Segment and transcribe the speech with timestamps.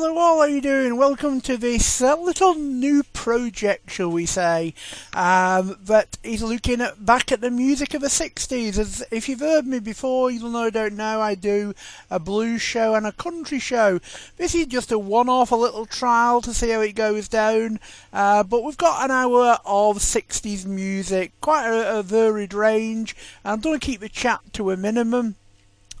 [0.00, 0.96] Hello all, how are you doing?
[0.96, 4.72] Welcome to this uh, little new project, shall we say,
[5.12, 8.78] um, that is looking at, back at the music of the 60s.
[8.78, 11.74] As if you've heard me before, you'll know I don't know, I do
[12.12, 13.98] a blues show and a country show.
[14.36, 17.80] This is just a one-off, a little trial to see how it goes down,
[18.12, 23.58] uh, but we've got an hour of 60s music, quite a, a varied range, I'm
[23.58, 25.34] going to keep the chat to a minimum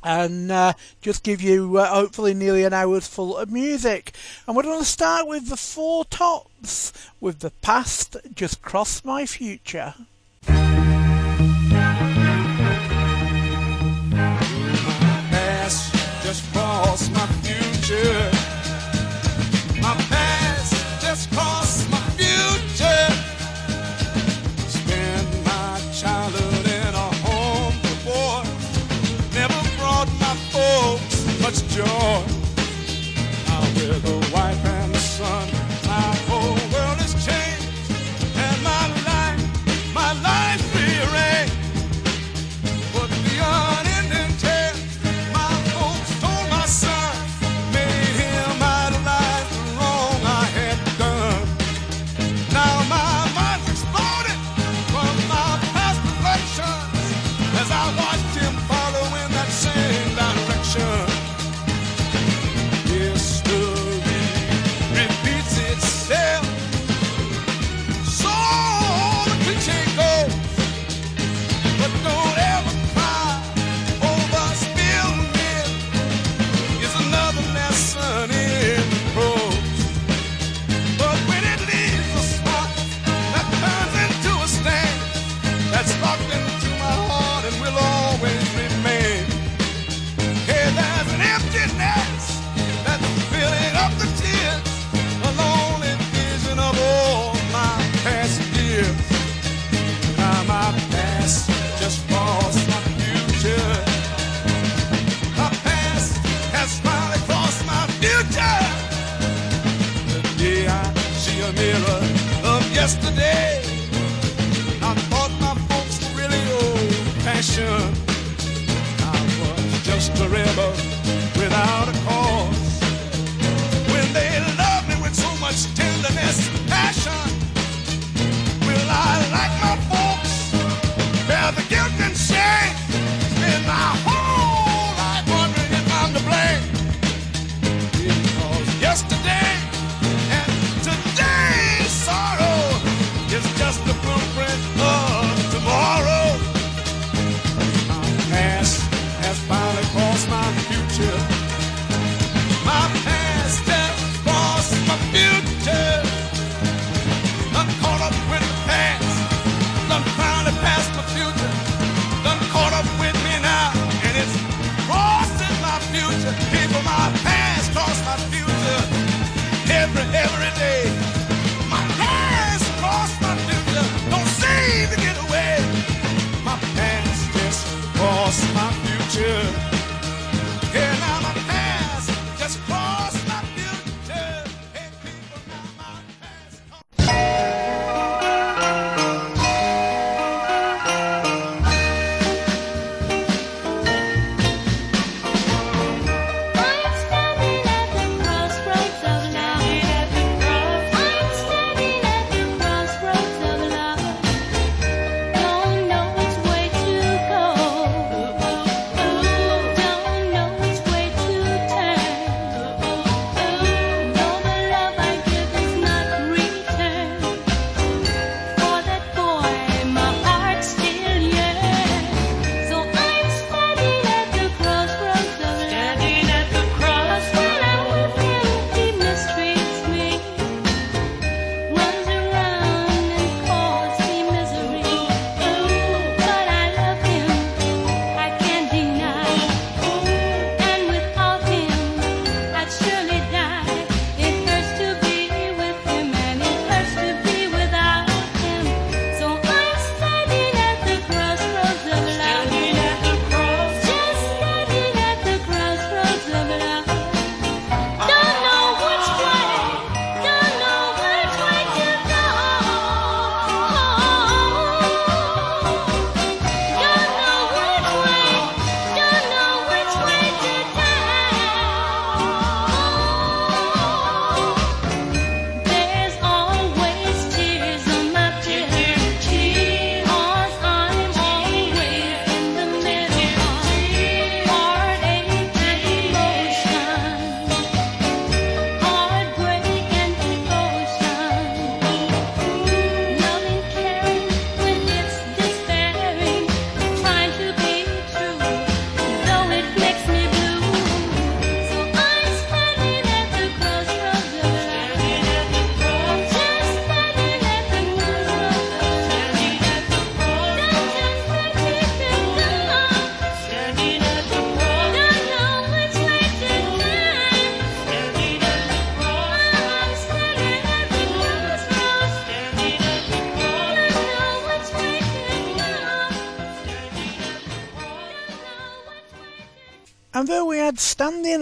[0.02, 4.12] and uh, just give you uh, hopefully nearly an hour's full of music.
[4.46, 9.26] And we're going to start with the Four Tops with the past just crossed my
[9.26, 9.94] future.
[15.30, 18.37] Past just my future.
[31.78, 32.37] Joy.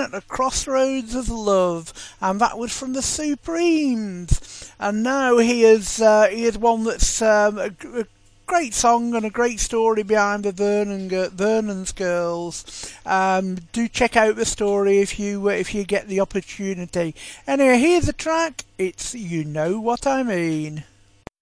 [0.07, 4.73] At the Crossroads of Love, and that was from the Supremes.
[4.79, 8.07] And now he is uh, he is one that's um, a, a
[8.47, 12.95] great song and a great story behind the Vernon Vernon's Girls.
[13.05, 17.17] Um, do check out the story if you uh, if you get the opportunity.
[17.47, 18.65] Anyway, here's the track.
[18.79, 20.85] It's you know what I mean.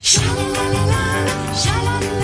[0.00, 2.24] Sha-la-la-la-la,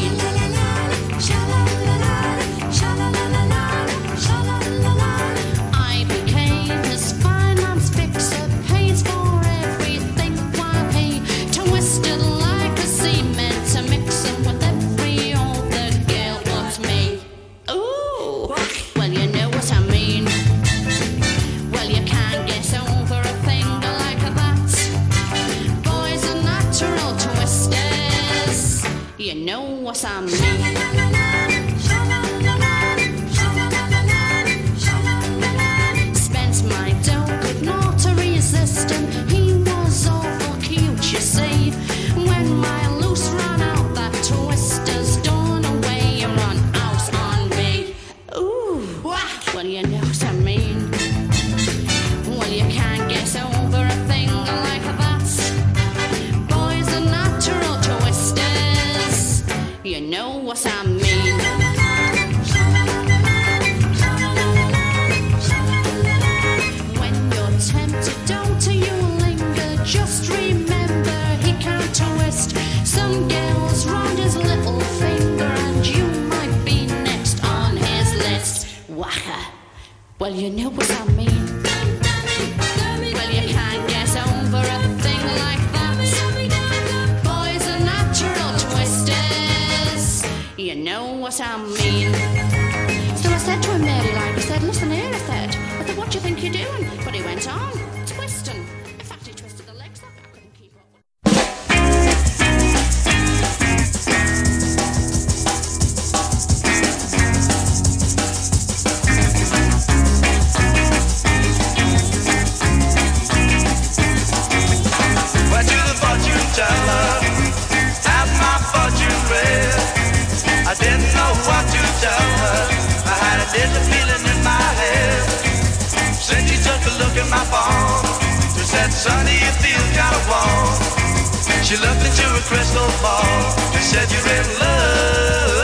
[131.71, 133.23] She looked into a crystal ball
[133.71, 135.63] and said, You're in love.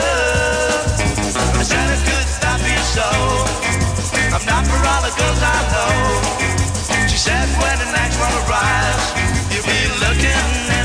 [1.51, 3.03] I said, It could not be so.
[4.31, 5.91] I'm not for all the girls I know.
[7.09, 9.05] She said, When the next one arrives,
[9.51, 10.76] you'll be looking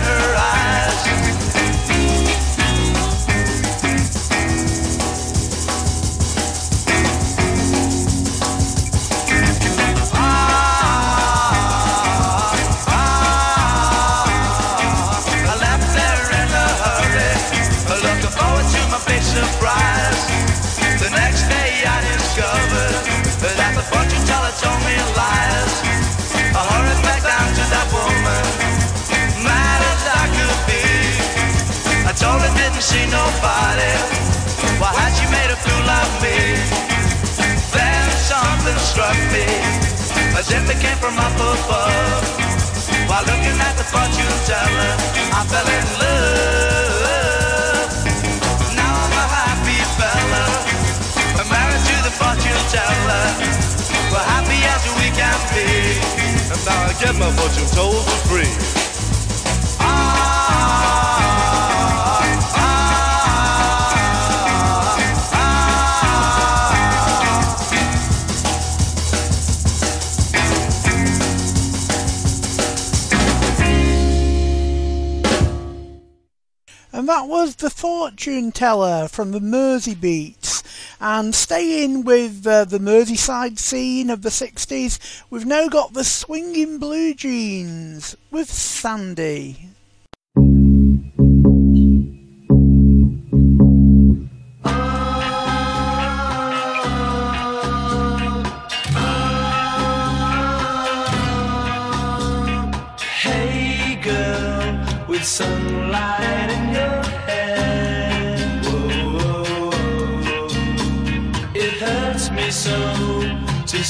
[32.83, 33.95] see nobody.
[34.83, 36.35] Why had she made a fool of me?
[37.71, 39.47] Then something struck me,
[40.35, 42.27] as if it came from up above.
[43.07, 44.93] While looking at the fortune teller,
[45.31, 47.91] I fell in love.
[48.75, 50.45] Now I'm a happy fella,
[51.39, 53.25] I'm married to the fortune teller.
[54.11, 55.71] We're happy as we can be,
[56.51, 58.92] and now I get my fortune told for free.
[77.43, 80.63] Was The Fortune Teller from the Merseybeats.
[81.01, 86.79] And staying with uh, the Merseyside scene of the 60s, we've now got the Swinging
[86.79, 89.71] Blue Jeans with Sandy.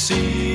[0.02, 0.51] See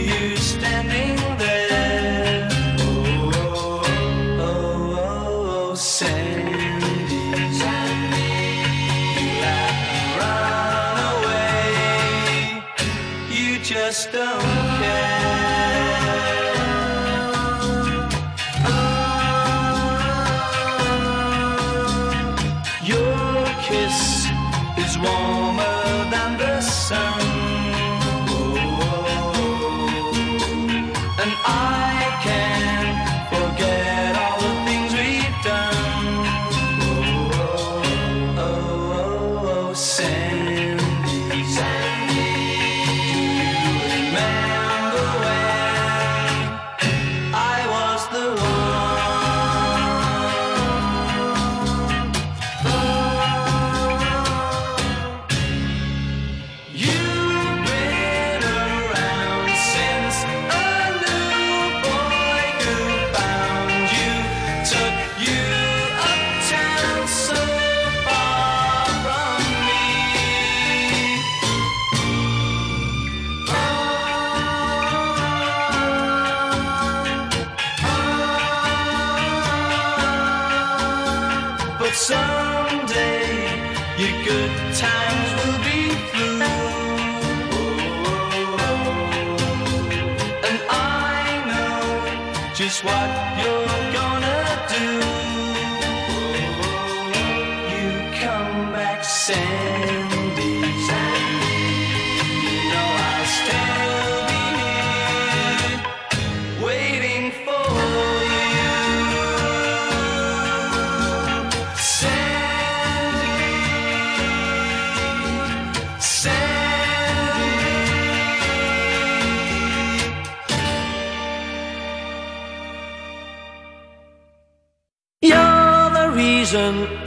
[92.83, 93.56] what you're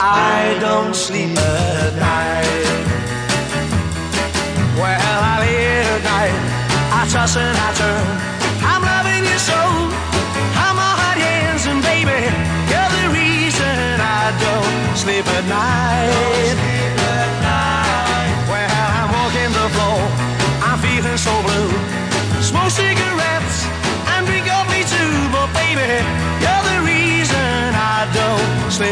[0.03, 2.65] I don't sleep at night.
[4.75, 6.33] Well, I lay at night,
[6.91, 8.30] I toss and I turn.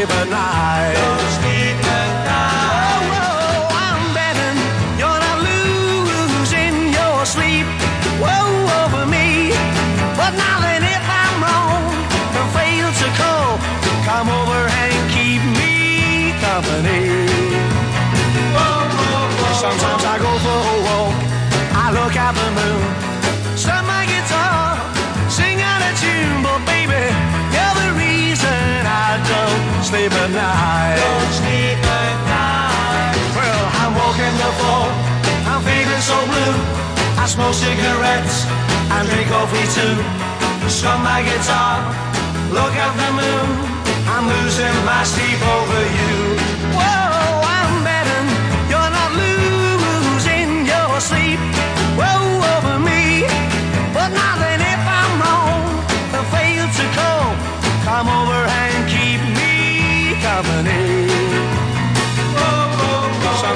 [0.00, 0.94] Don't sleep at night.
[0.94, 3.10] Don't oh, sleep at night.
[3.20, 4.60] Oh, I'm betting
[4.96, 7.66] you're not losing your sleep.
[8.20, 9.52] Over me.
[10.16, 11.84] But if I'm wrong
[12.36, 13.58] and fail to call,
[14.08, 17.28] come over and keep me company.
[19.60, 21.16] Sometimes I go for a walk,
[21.76, 22.82] I look at the moon,
[29.90, 30.94] sleep at night.
[31.02, 33.18] Don't sleep at night.
[33.34, 34.86] Well, I'm walking the floor,
[35.50, 36.56] I'm feeling so blue.
[37.18, 38.46] I smoke cigarettes
[38.94, 39.96] and drink coffee too.
[40.70, 41.82] Strum my guitar,
[42.54, 43.48] look at the moon.
[44.06, 46.16] I'm losing my sleep over you.
[46.78, 48.30] Whoa, I'm betting
[48.70, 51.59] you're not losing your sleep.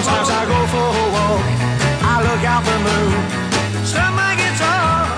[0.05, 1.45] Sometimes I go for a walk,
[2.05, 3.17] I look out the moon,
[3.89, 5.09] strum my guitar,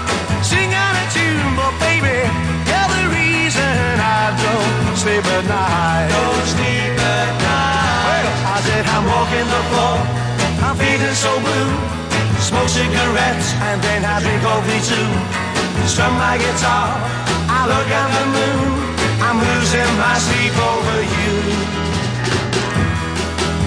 [0.47, 2.23] sing out a tune, but baby,
[2.71, 6.07] you're the reason I don't sleep at night.
[6.07, 8.07] Don't sleep at night.
[8.07, 9.99] Well, I said I'm walking the floor,
[10.63, 11.73] I'm feeling so blue.
[12.39, 15.11] Smoke cigarettes and then I drink coffee too.
[15.91, 16.95] Strum my guitar,
[17.51, 18.71] I look at the moon.
[19.19, 21.96] I'm losing my sleep over you.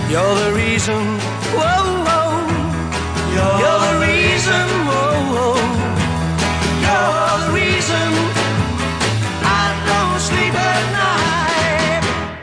[0.09, 1.19] You're the reason,
[1.53, 2.29] whoa, whoa.
[3.29, 5.53] You're, the reason, whoa, whoa.
[6.81, 8.09] You're the reason
[9.45, 10.83] I don't sleep at
[12.01, 12.39] night.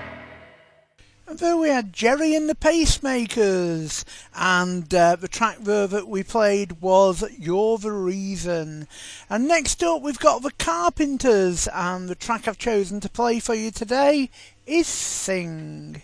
[1.27, 4.05] And then we had Gerry and the Pacemakers,
[4.37, 8.87] and uh, the track there that we played was You're the Reason.
[9.29, 13.55] And next up, we've got the Carpenters, and the track I've chosen to play for
[13.55, 14.31] you today
[14.67, 16.01] is Sing.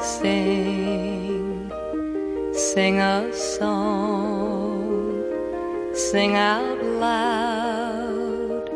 [0.00, 1.70] Sing,
[2.52, 5.24] sing a song,
[5.92, 8.70] sing out loud,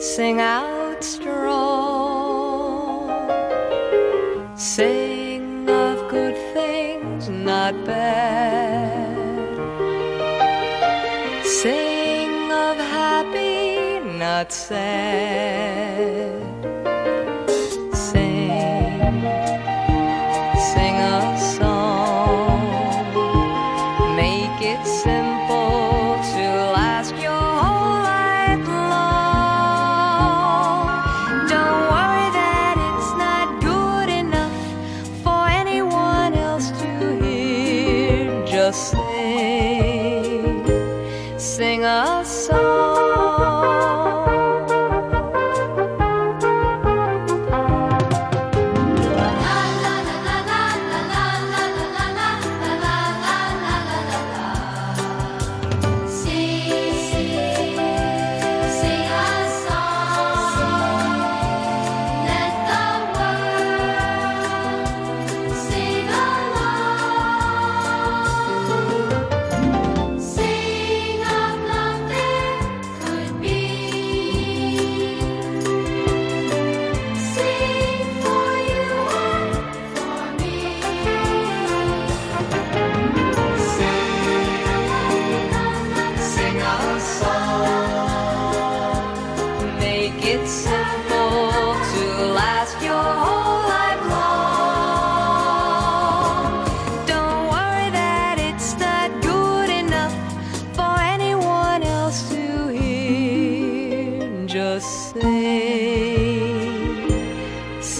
[0.00, 1.36] sing out strong.
[4.56, 5.05] Sing
[7.72, 9.16] not bad.
[11.44, 16.15] Sing of happy, not sad.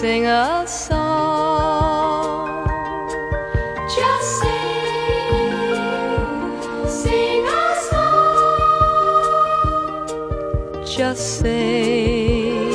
[0.07, 2.47] sing a song.
[3.97, 5.51] Just sing,
[6.87, 9.17] sing a song.
[10.87, 12.71] Just sing,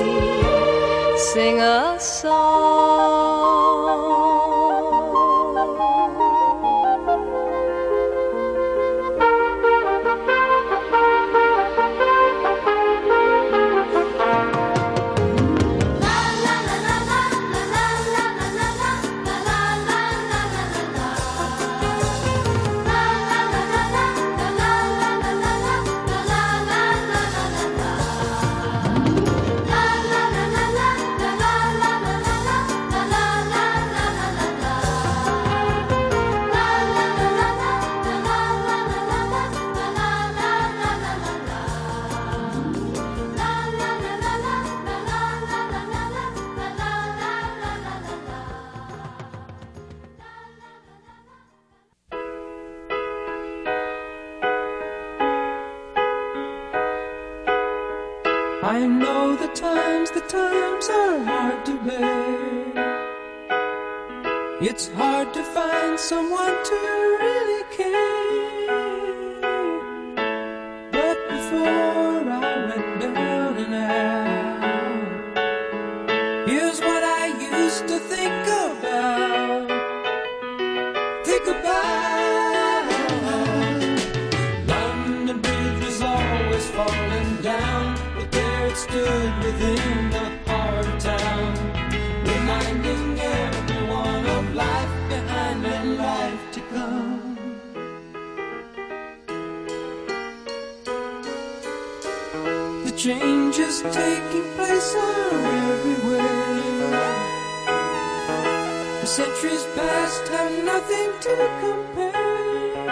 [1.31, 1.90] sing a
[103.71, 105.31] is taking place are
[105.71, 106.91] everywhere.
[109.05, 112.85] Centuries past have nothing to compare.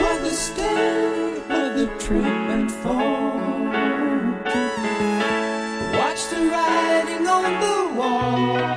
[0.00, 3.72] While the stand, while the treatment falls,
[5.98, 8.69] watch the writing on the wall.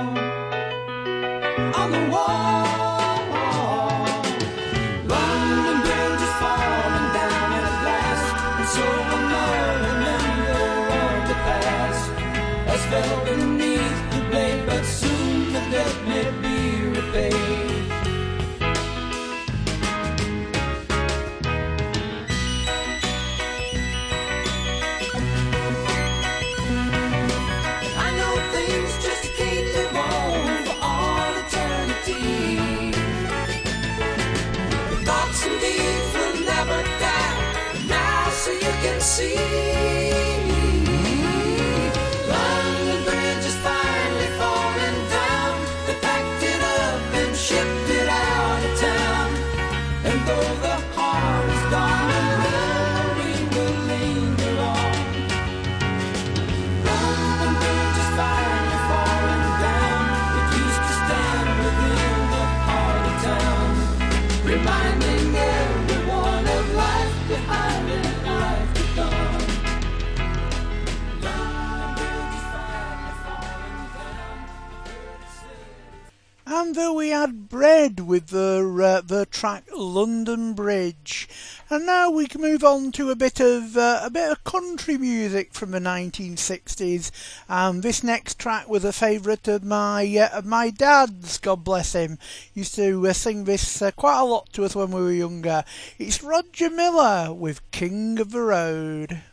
[76.55, 81.27] And though we had bread with the, uh, the track London Bridge.
[81.67, 84.99] And now we can move on to a bit of uh, a bit of country
[84.99, 87.09] music from the 1960s.
[87.49, 91.39] Um, this next track was a favourite of my uh, of my dad's.
[91.39, 92.19] God bless him.
[92.53, 95.63] Used to uh, sing this uh, quite a lot to us when we were younger.
[95.97, 99.23] It's Roger Miller with King of the Road.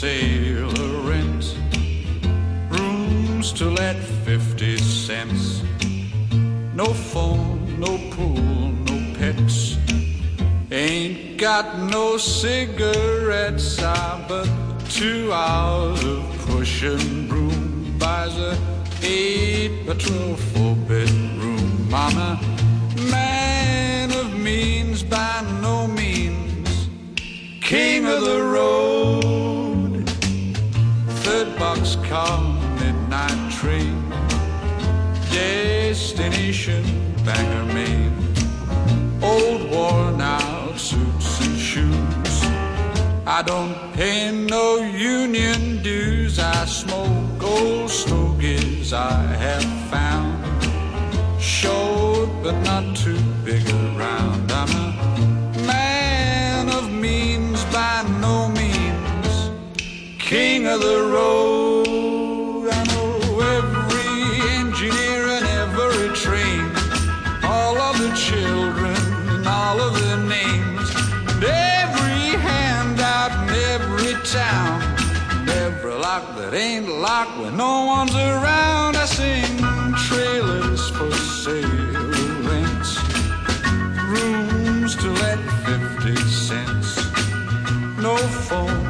[0.00, 1.44] Sale or rent.
[2.70, 5.62] Rooms to let 50 cents.
[6.74, 9.76] No phone, no pool, no pets.
[10.70, 14.48] Ain't got no cigarettes, ah, but
[14.88, 18.56] two hours of pushing broom buys a
[19.02, 21.90] eight by twelve four bedroom.
[21.90, 22.40] Mama,
[23.10, 26.88] man of means by no means,
[27.60, 29.51] king of the road.
[31.32, 32.42] Third box car,
[32.78, 33.96] midnight train,
[35.30, 36.84] destination
[37.24, 38.12] Bangor, Maine.
[39.22, 42.36] Old worn out suits and shoes.
[43.26, 46.38] I don't pay no union dues.
[46.38, 50.36] I smoke old stogies I have found.
[51.40, 54.52] Short but not too big around.
[54.52, 58.61] I'm a man of means by no means.
[60.32, 62.66] King of the road.
[62.72, 66.64] I know every engineer and every train.
[67.44, 68.96] All of the children
[69.28, 70.88] and all of their names.
[71.32, 74.80] And every handout in every town.
[75.36, 78.96] And every lock that ain't locked when no one's around.
[78.96, 79.54] I sing
[80.08, 82.08] trailers for sale,
[82.48, 82.92] rents,
[84.14, 86.16] rooms to let 50
[86.46, 86.96] cents.
[88.00, 88.81] No phone,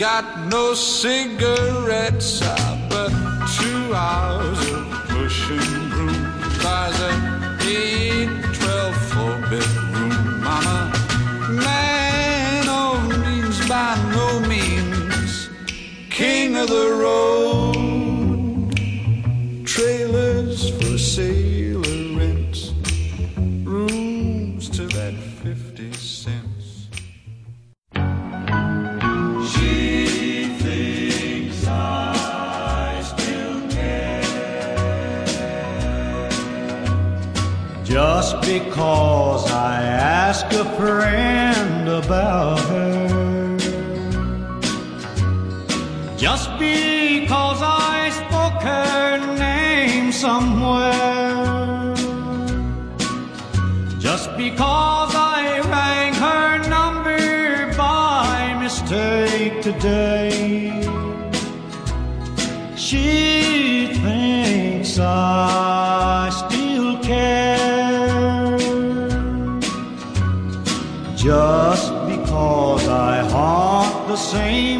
[0.00, 2.40] got no cigarettes,
[2.88, 3.10] but
[3.58, 6.22] two hours of pushing broom
[6.62, 10.40] buys a eight, twelve, four bedroom.
[10.42, 10.90] Mama,
[11.50, 15.50] man of means by no means,
[16.08, 17.69] king of the road.
[38.64, 43.56] Because I ask a friend about her.
[46.16, 51.94] Just because I spoke her name somewhere.
[53.98, 60.30] Just because I rang her number by mistake today.
[62.76, 65.79] She thinks I
[71.20, 74.79] Just because I haunt the same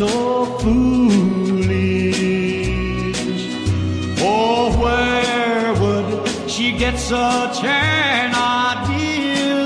[0.00, 2.16] so foolish?
[4.22, 6.08] Oh, where would
[6.48, 9.60] she get such an idea?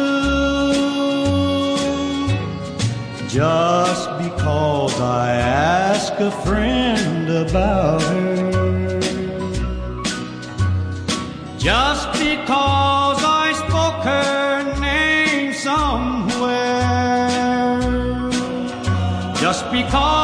[3.28, 9.00] Just because I ask a friend about her.
[11.58, 16.74] Just because I spoke her name somewhere.
[19.40, 20.23] Just because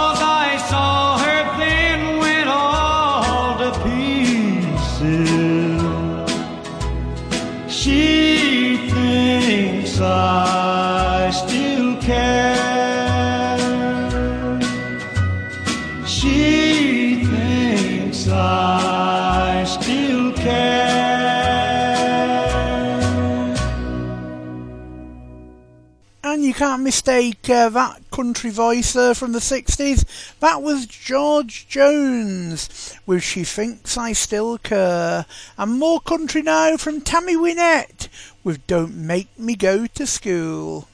[26.90, 30.04] mistake uh, that country voice there from the 60s.
[30.40, 35.24] That was George Jones with She Thinks I Still Care.
[35.56, 38.08] And more country now from Tammy Wynette
[38.42, 40.88] with Don't Make Me Go to School.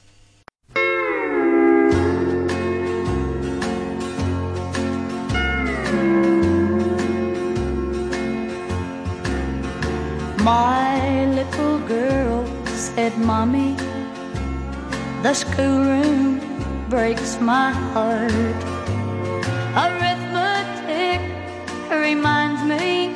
[10.43, 13.75] My little girl said, Mommy,
[15.23, 16.39] the schoolroom
[16.89, 18.31] breaks my heart.
[19.83, 21.21] Arithmetic
[21.89, 23.13] reminds me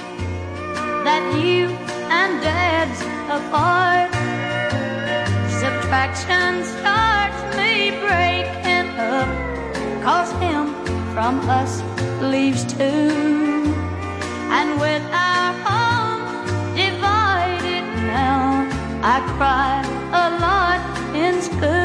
[1.05, 1.67] that you
[2.09, 3.01] and Dad's
[3.37, 4.11] apart.
[5.61, 9.29] Subtraction starts me breaking up,
[10.03, 10.73] cause him
[11.13, 11.81] from us
[12.21, 13.73] leaves too.
[14.57, 16.23] And with our home
[16.75, 18.67] divided now,
[19.03, 20.81] I cry a lot
[21.15, 21.80] in school.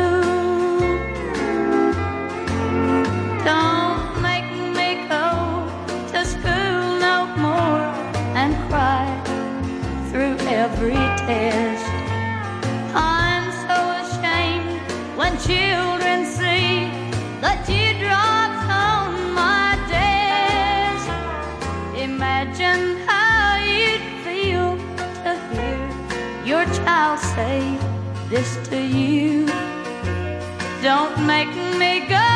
[30.92, 32.29] Don't make me go.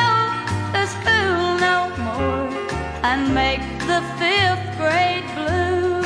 [0.74, 2.48] To school no more.
[3.08, 6.00] And make the fifth grade blue.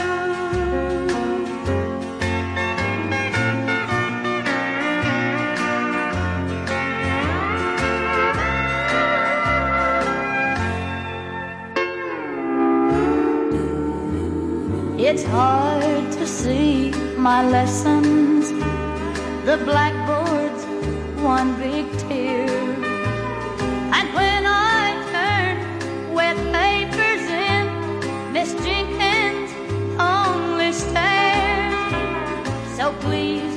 [14.98, 18.50] It's hard to see my lessons,
[19.46, 19.93] the blackboard's
[33.05, 33.54] please,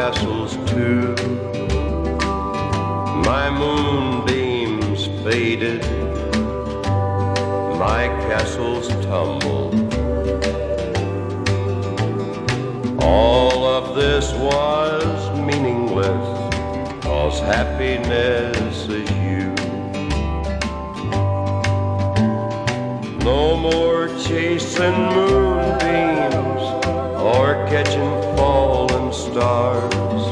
[0.00, 1.14] castles too.
[3.30, 5.82] My moonbeams faded,
[7.78, 9.74] my castles tumbled.
[13.02, 16.26] All of this was meaningless,
[17.04, 19.52] cause happiness is you.
[23.22, 25.89] No more chasing moonbeams
[29.30, 30.24] stars.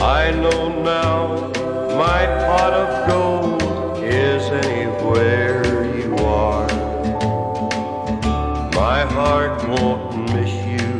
[0.00, 1.50] I know now
[1.98, 3.62] my pot of gold
[4.04, 5.64] is anywhere
[5.98, 6.68] you are.
[8.82, 10.90] My heart won't miss you.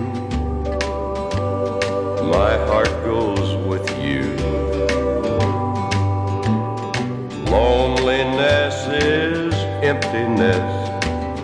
[2.36, 4.24] My heart goes with you.
[7.48, 10.90] Loneliness is emptiness,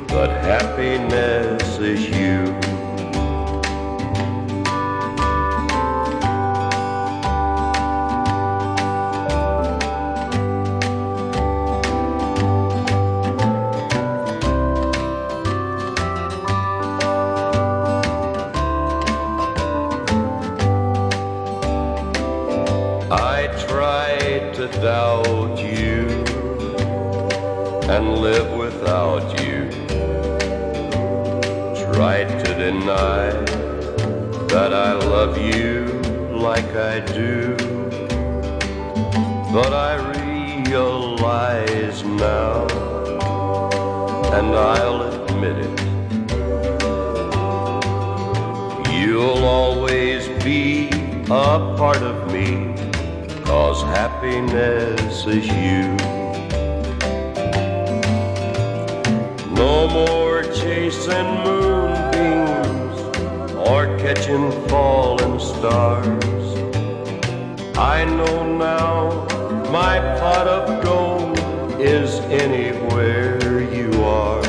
[0.08, 2.17] but happiness is you.
[36.78, 37.56] I do.
[39.52, 39.96] But I
[40.64, 42.66] realize now,
[44.32, 45.80] and I'll admit it.
[48.92, 50.88] You'll always be
[51.24, 52.74] a part of me,
[53.44, 55.96] cause happiness is you.
[59.52, 63.00] No more chasing moonbeams
[63.68, 66.17] or catching falling stars.
[67.78, 69.24] I know now
[69.70, 71.38] my pot of gold
[71.80, 74.42] is anywhere you are.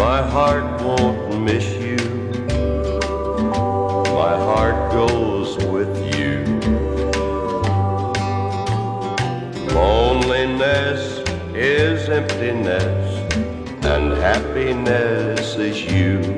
[0.00, 1.98] My heart won't miss you.
[4.18, 6.42] My heart goes with you.
[9.76, 11.22] Loneliness
[11.54, 13.32] is emptiness,
[13.84, 16.31] and happiness is you.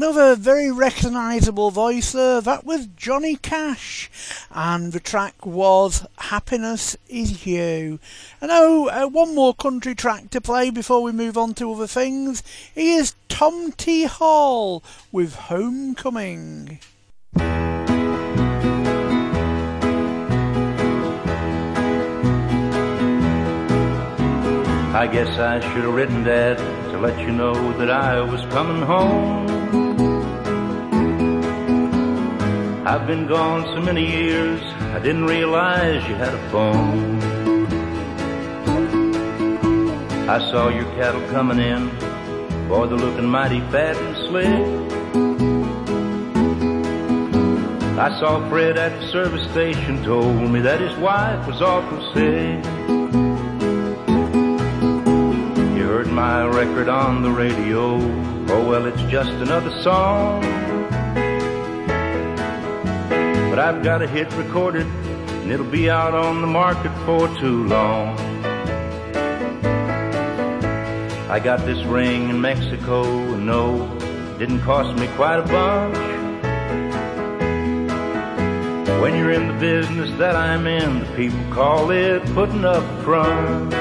[0.00, 2.40] Another very recognisable voice there.
[2.40, 4.10] That was Johnny Cash,
[4.50, 7.98] and the track was "Happiness Is You."
[8.40, 11.86] And oh, uh, one more country track to play before we move on to other
[11.86, 12.42] things.
[12.74, 14.04] Here's Tom T.
[14.04, 14.82] Hall
[15.12, 16.78] with "Homecoming."
[24.94, 26.56] I guess I should have written Dad
[26.90, 29.89] to let you know that I was coming home.
[32.82, 37.20] I've been gone so many years, I didn't realize you had a phone.
[40.28, 41.90] I saw your cattle coming in,
[42.68, 44.90] boy, they're looking mighty fat and slick.
[47.98, 52.64] I saw Fred at the service station, told me that his wife was awful sick.
[55.76, 57.96] You heard my record on the radio.
[58.52, 60.69] Oh, well, it's just another song.
[63.50, 67.66] But I've got a hit recorded, and it'll be out on the market for too
[67.66, 68.16] long.
[71.28, 73.88] I got this ring in Mexico, and no,
[74.38, 75.96] didn't cost me quite a bunch.
[79.02, 83.02] When you're in the business that I'm in, the people call it putting up a
[83.02, 83.74] front.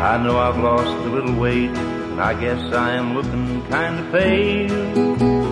[0.00, 4.10] I know I've lost a little weight, and I guess I am looking kind of
[4.10, 5.45] pale.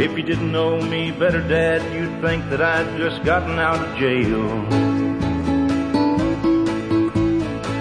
[0.00, 3.98] If you didn't know me better, Dad, you'd think that I'd just gotten out of
[3.98, 4.44] jail.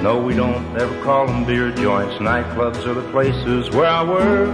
[0.02, 2.16] No, we don't ever call them beer joints.
[2.16, 4.50] Nightclubs are the places where I work.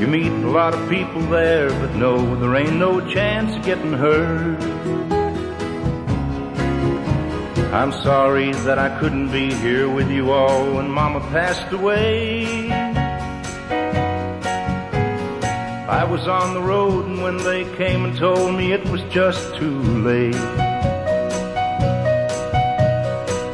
[0.00, 3.92] You meet a lot of people there, but no, there ain't no chance of getting
[3.92, 4.62] hurt.
[7.72, 12.79] I'm sorry that I couldn't be here with you all when Mama passed away.
[15.90, 19.56] I was on the road and when they came and told me it was just
[19.56, 20.36] too late.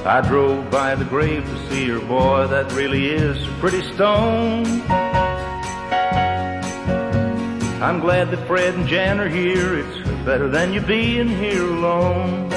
[0.05, 4.67] I drove by the grave to see her, boy, that really is a pretty stone.
[7.81, 12.51] I'm glad that Fred and Jan are here, it's better than you being here alone.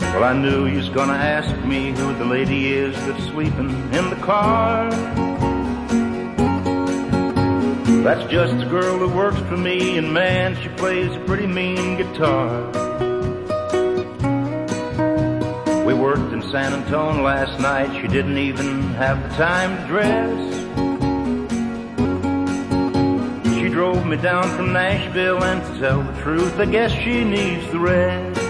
[0.00, 4.08] Well, I knew you was gonna ask me who the lady is that's sleeping in
[4.08, 4.88] the car.
[8.02, 11.96] That's just the girl that works for me, and man, she plays a pretty mean
[11.96, 12.66] guitar.
[15.84, 20.54] We worked in San Antone last night, she didn't even have the time to dress.
[23.58, 27.70] She drove me down from Nashville, and to tell the truth, I guess she needs
[27.72, 28.40] the rest.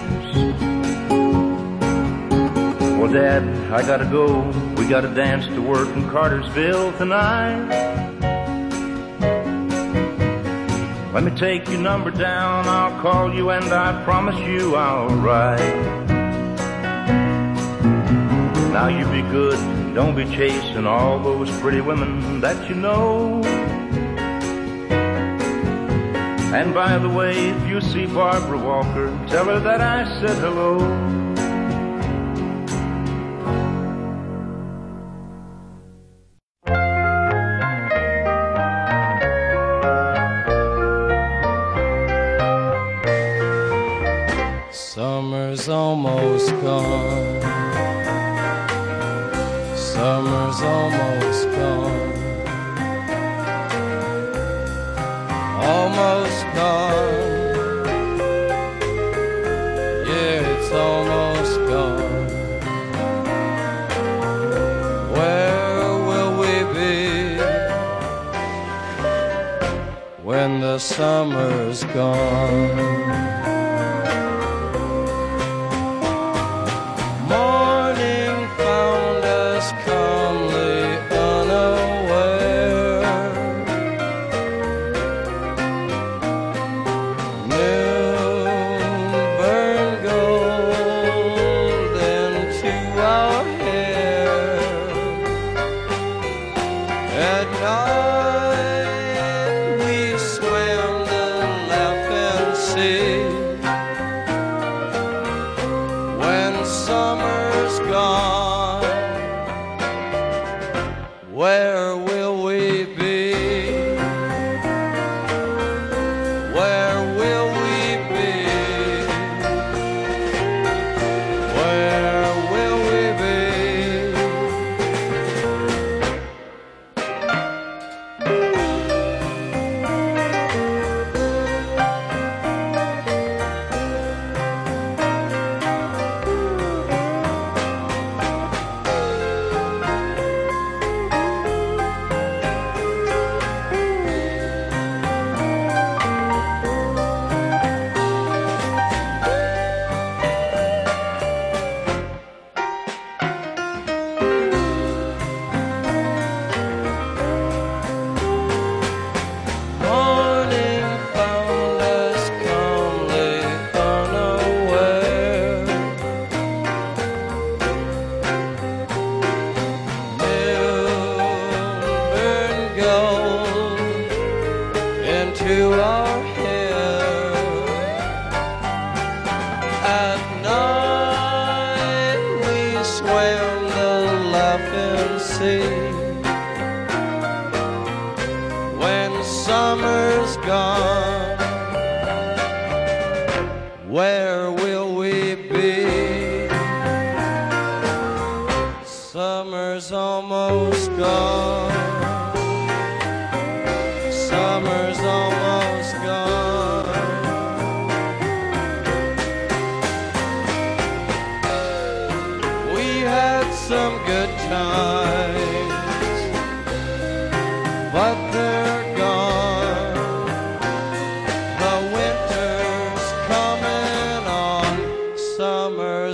[2.98, 3.42] Well, Dad,
[3.72, 4.42] I gotta go.
[4.76, 8.27] We gotta dance to work in Cartersville tonight.
[11.18, 16.06] Let me take your number down, I'll call you and I promise you I'll write.
[18.72, 19.58] Now you be good,
[19.96, 23.42] don't be chasing all those pretty women that you know.
[26.54, 31.27] And by the way, if you see Barbara Walker, tell her that I said hello.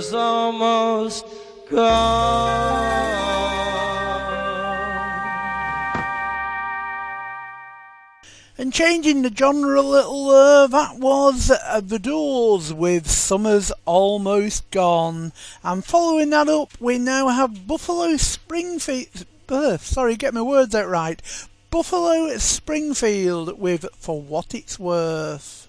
[0.01, 1.25] Summer's almost
[1.69, 3.15] gone.
[8.57, 14.71] And changing the genre a little, uh, that was uh, The Doors with Summer's Almost
[14.71, 15.33] Gone.
[15.61, 19.25] And following that up, we now have Buffalo Springfield.
[19.49, 21.21] Uh, sorry, get my words out right.
[21.69, 25.64] Buffalo Springfield with For What It's Worth.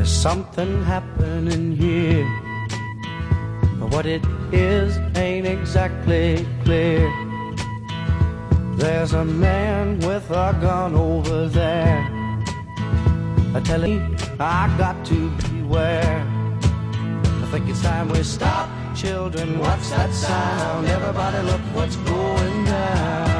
[0.00, 2.26] There's something happening here.
[3.78, 7.06] But what it is ain't exactly clear.
[8.76, 11.98] There's a man with a gun over there.
[13.54, 14.00] I tell me
[14.38, 16.26] I got to beware.
[17.42, 18.70] I think it's time we stop.
[18.96, 20.86] Children, what's that sound?
[20.86, 23.39] Everybody look what's going down.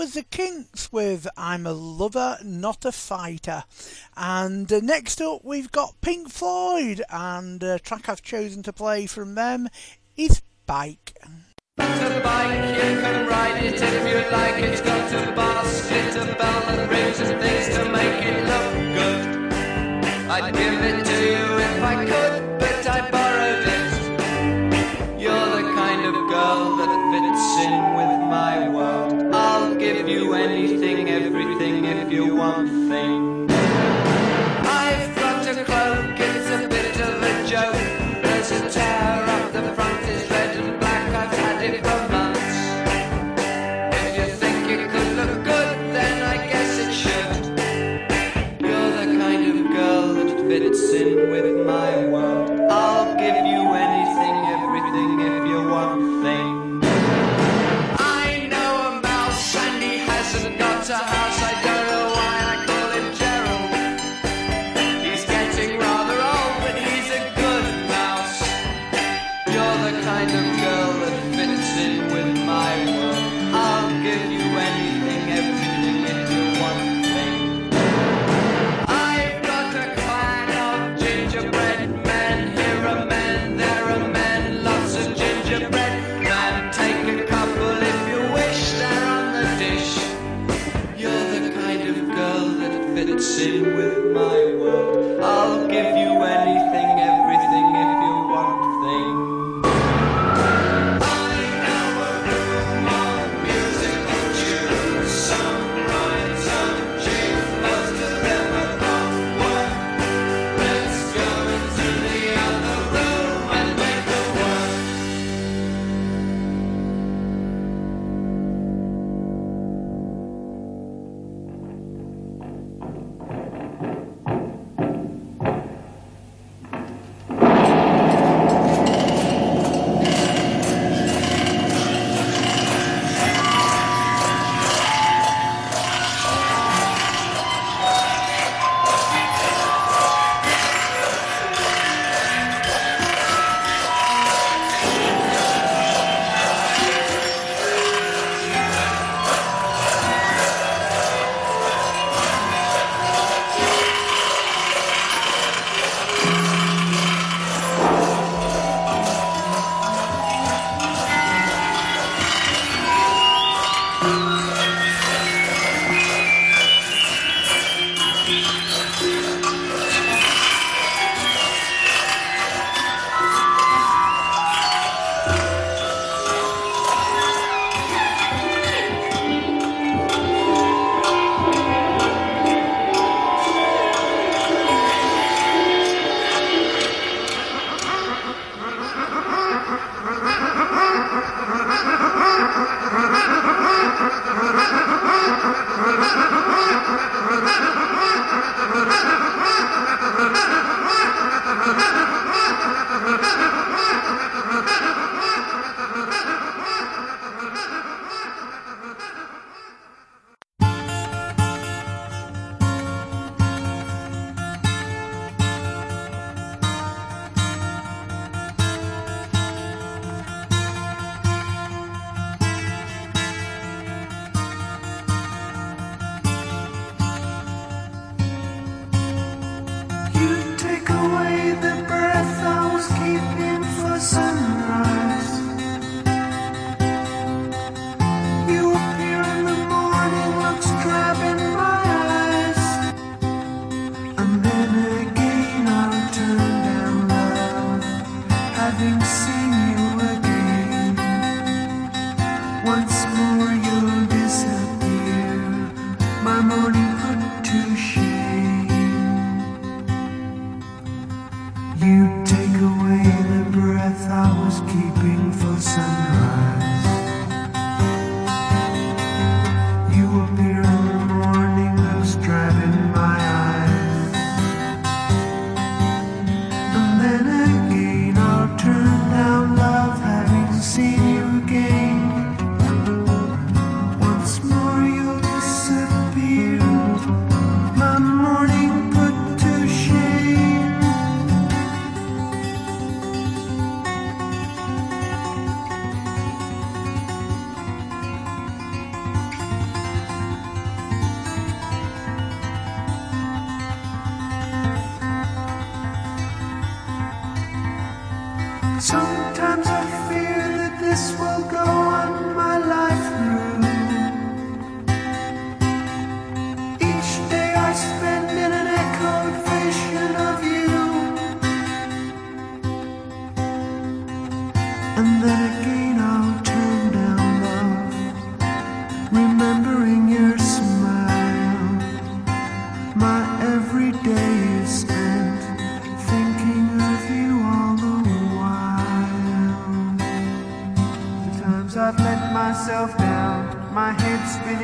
[0.00, 3.64] was the Kinks with I'm a Lover, Not a Fighter.
[4.16, 9.04] And uh, next up, we've got Pink Floyd, and a track I've chosen to play
[9.04, 9.68] from them
[10.16, 11.18] is Bike.
[11.76, 14.64] It's a bike, you can ride it if you like.
[14.64, 19.52] It's got a a bell, and rings and things to make it look good.
[20.30, 20.99] I'd give it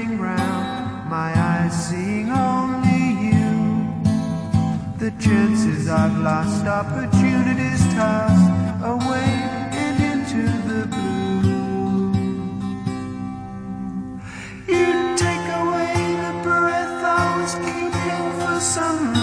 [0.06, 3.54] head round, my eyes seeing only you.
[4.98, 8.50] The chances I've lost, opportunities tossed
[8.82, 9.30] away
[9.82, 12.12] and into the blue.
[14.68, 15.94] You take away
[16.24, 19.15] the breath I was keeping for sunrise.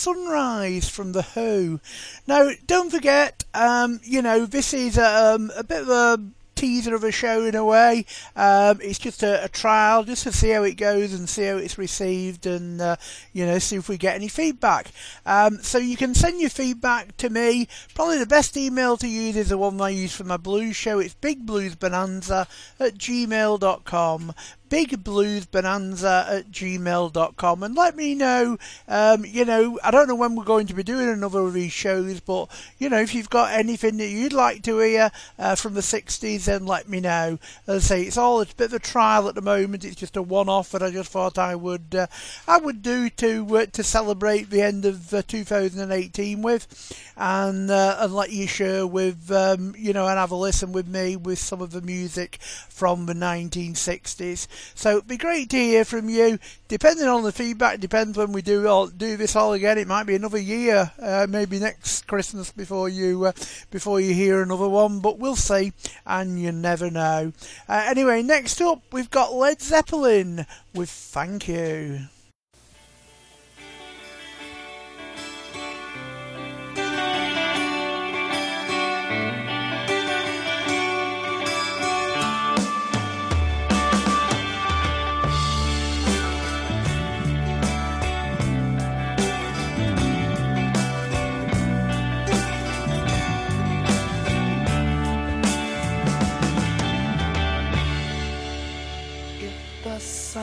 [0.00, 1.78] Sunrise from The Who.
[2.26, 6.18] Now, don't forget, um, you know, this is um, a bit of a
[6.54, 8.06] teaser of a show in a way.
[8.34, 11.58] Um, it's just a, a trial, just to see how it goes and see how
[11.58, 12.96] it's received and, uh,
[13.34, 14.90] you know, see if we get any feedback.
[15.26, 17.68] Um, so you can send your feedback to me.
[17.94, 20.98] Probably the best email to use is the one I use for my blues show.
[20.98, 22.46] It's bigbluesbonanza
[22.78, 24.34] at gmail.com
[24.70, 28.56] bigbluesbonanza at gmail.com and let me know
[28.88, 31.72] um, you know I don't know when we're going to be doing another of these
[31.72, 32.48] shows but
[32.78, 36.44] you know if you've got anything that you'd like to hear uh, from the 60s
[36.44, 37.38] then let me know.
[37.66, 39.84] As I say it's all a bit of a trial at the moment.
[39.84, 42.06] It's just a one-off that I just thought I would uh,
[42.46, 47.96] I would do to uh, to celebrate the end of uh, 2018 with and uh,
[47.98, 51.38] and let you share with um, you know and have a listen with me with
[51.38, 56.38] some of the music from the 1960s so it'd be great to hear from you.
[56.68, 59.78] Depending on the feedback, depends when we do all, do this all again.
[59.78, 63.32] It might be another year, uh, maybe next Christmas before you uh,
[63.70, 65.00] before you hear another one.
[65.00, 65.72] But we'll see,
[66.06, 67.32] and you never know.
[67.68, 72.08] Uh, anyway, next up we've got Led Zeppelin with "Thank You."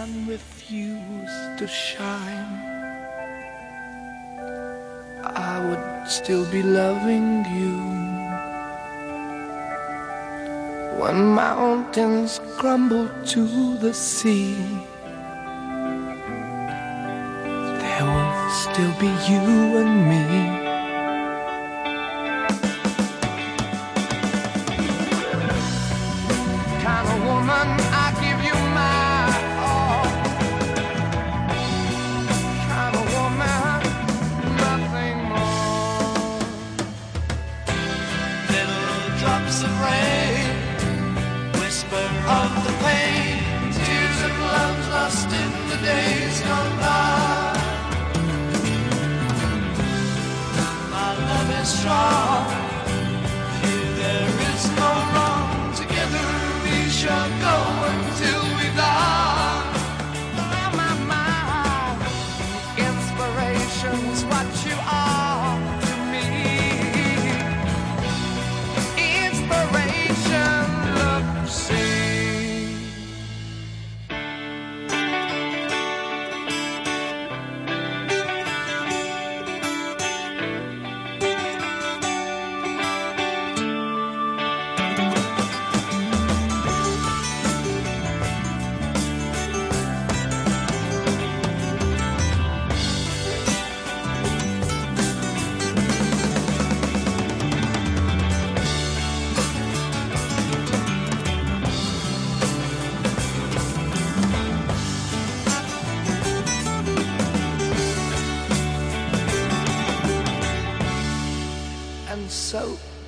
[0.08, 2.60] Sun refused to shine,
[5.24, 7.78] I would still be loving you.
[10.99, 14.55] When mountains crumble to the sea,
[17.82, 19.43] there will still be you
[19.82, 20.66] and me.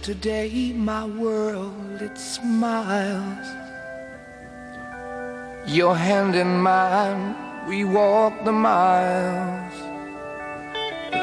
[0.10, 3.48] Today my world it smiles.
[5.68, 7.36] Your hand in mine,
[7.68, 9.76] we walk the miles.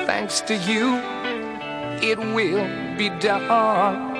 [0.06, 0.84] Thanks to you,
[2.10, 4.14] it will be done.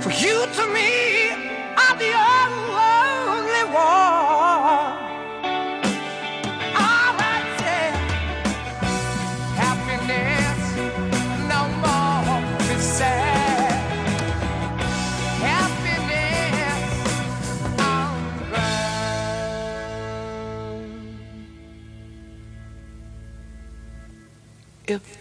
[0.00, 1.13] For you to me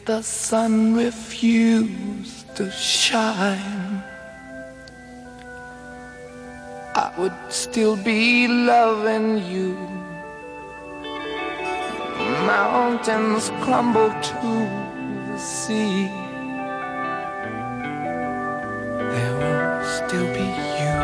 [0.05, 4.03] the sun refused to shine,
[6.95, 9.75] I would still be loving you.
[12.45, 14.51] Mountains crumble to
[15.31, 16.07] the sea.
[19.13, 20.47] There will still be
[20.79, 21.02] you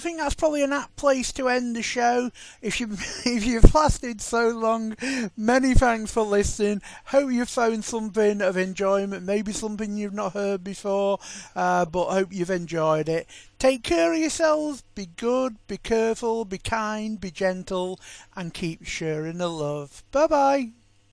[0.00, 2.30] I think that's probably an apt place to end the show.
[2.62, 2.86] If you
[3.26, 4.96] if you've lasted so long,
[5.36, 6.80] many thanks for listening.
[7.04, 11.18] Hope you found something of enjoyment, maybe something you've not heard before,
[11.54, 13.26] uh, but hope you've enjoyed it.
[13.58, 14.84] Take care of yourselves.
[14.94, 15.56] Be good.
[15.66, 16.46] Be careful.
[16.46, 17.20] Be kind.
[17.20, 18.00] Be gentle,
[18.34, 20.02] and keep sharing the love.
[20.12, 20.70] Bye bye.